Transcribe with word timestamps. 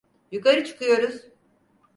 Yukarı 0.31 0.63
çıkıyoruz. 0.65 1.25